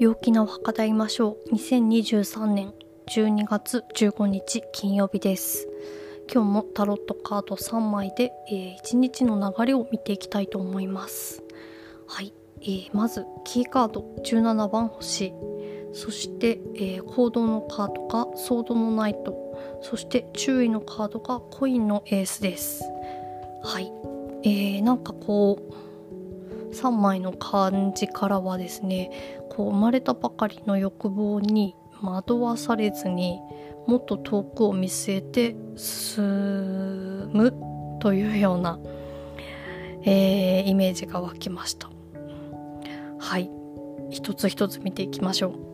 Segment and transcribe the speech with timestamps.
[0.00, 1.54] 陽気なお墓で会いましょう。
[1.54, 2.72] 2023年
[3.08, 5.68] 12月15日金曜日です。
[6.32, 11.42] 今日もタロットカード3枚で、えー、1日の流れを見ていきたいと思います。
[12.06, 12.32] はい、
[12.62, 15.34] えー、まずキーカード17番星。
[15.92, 19.36] そして、えー、行動のカードがソードのナイト。
[19.82, 22.84] そして注意のカードがコインのエースです。
[23.62, 23.92] はい、
[24.44, 33.40] えー、なんかこう3枚の漢字からはですねこう生まれたばかりの欲望に惑わされずに
[33.86, 36.24] もっと遠くを見据えて進
[37.32, 37.52] む
[38.00, 38.78] というような、
[40.04, 41.90] えー、イメージが湧きました。
[43.18, 43.50] はい。
[44.10, 45.70] 一つ一つ見ていきましょう。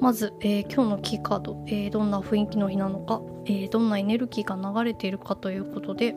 [0.00, 6.14] まず、えー、今日のキーカード、えー、どんな雰囲気の日なのか、えどんなエネルギーが流れているかということで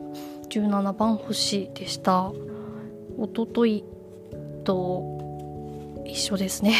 [0.50, 2.30] 17番星でした。
[3.18, 3.84] おととい
[4.64, 5.29] と
[6.10, 6.74] 一緒ですね。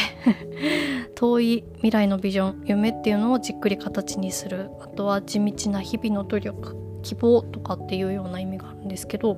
[1.15, 4.69] 遠い未来のビジョン夢っていうのをじっくり形にする。
[4.81, 9.37] あとは地道な日々の努力希望とかっていうような意味があるんですけど。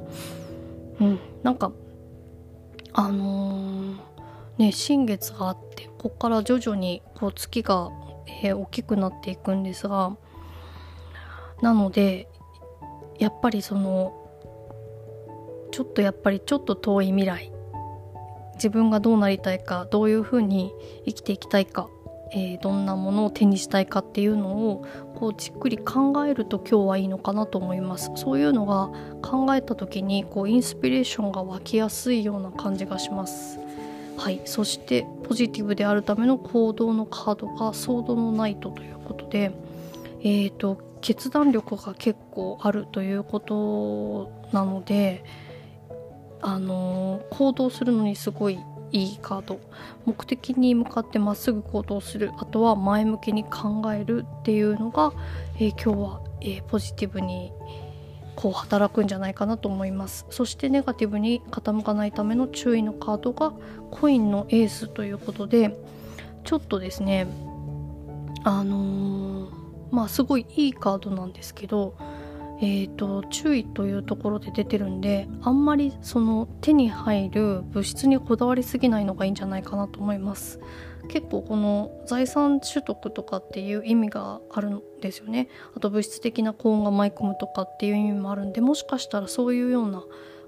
[1.01, 1.71] うんなんか
[2.93, 3.95] あのー、
[4.57, 7.89] ね新月があってここから徐々にこう月が、
[8.43, 10.15] えー、大きくなっていくんですが。
[11.61, 12.27] なので
[13.19, 14.13] やっぱりその
[15.71, 17.52] ちょっとやっぱりちょっと遠い未来
[18.63, 20.73] 自分がどうなりたいかどういうふうに
[21.05, 21.89] 生きていきたいか、
[22.31, 28.09] えー、どんなものを手にしたいかっていうのをこうじっくり考えると今日はいいのかなと思います。
[28.15, 28.89] そういうのが
[29.21, 33.59] 考えた時にこうインスピレーションが湧きやすいような感じがします。
[34.15, 34.39] はい。
[34.45, 39.51] そしてポジティブであるための行動のカードがソードのナイトということで
[40.21, 45.25] えーと決断力が結構あるということなので
[46.45, 48.59] あの行動するのにすごい
[48.91, 49.59] いいカード。
[50.05, 52.31] 目的に向かってまっすぐ行動する。
[52.37, 55.13] あとは前向きに考えるっていうのが、
[55.55, 57.51] えー、今日は、えー、ポジティブに
[58.35, 60.25] こう働くんじゃないかなと思います。
[60.29, 63.53] そしてネガティブに傾かないための注意のカードが
[63.89, 65.77] コインのエースということで
[66.43, 67.27] ちょっとですね
[68.43, 69.49] あのー、
[69.91, 71.95] まあすごいいいカードなんですけど
[72.61, 80.59] えーと、注意というところで出てるんであんまりその手に入る物質にこだわりすぎないのがいいんじゃないかなと思います。
[81.09, 85.49] 結構この財産取得とかっていう意味があるんですよね。
[85.75, 90.03] あと物質的な幸運が舞い込むとかっていう意味もあるんでもしかしたらそういうような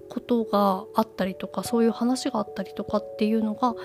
[0.10, 3.76] ことがあったりとかそういう話があったりとかっていうのが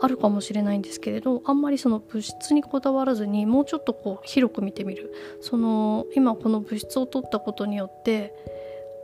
[0.00, 5.12] あるかもしれないんですけれどあんまりその物質にこだわらずにもうちょっとこう広く見てみる。
[5.40, 8.32] その今この物質を取ったことによって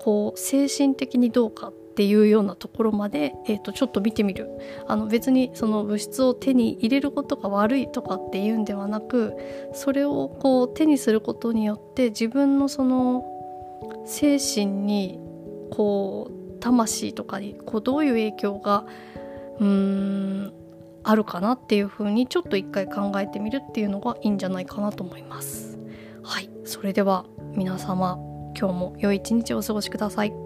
[0.01, 4.49] こう精神的にどうかっていうようなところまで、えー、とちょっと見てみる。
[4.87, 9.35] あの別にその物質を手に入れることが悪いとかっていうんではなく
[9.73, 13.25] それをこう手にすることによって自分のその
[14.07, 15.19] 精神に
[15.71, 18.85] こう魂とかにこうどういう影響が
[19.61, 20.53] うーん
[21.03, 25.79] あるかなっていう風にちょっと一回考えてみるっていうのがいいんじゃないかなと思います。
[26.23, 28.19] はいそれでは皆様
[28.59, 30.44] 今日も良い一日をお過ごしください。